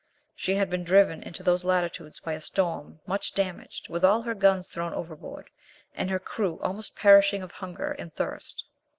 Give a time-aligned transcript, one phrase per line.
[0.35, 4.33] She had been driven into those latitudes by a storm, much damaged, with all her
[4.33, 5.51] guns thrown overboard,
[5.93, 8.63] and her crew almost perishing of hunger and thirst.